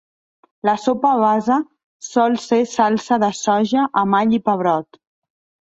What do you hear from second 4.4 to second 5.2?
i pebrot.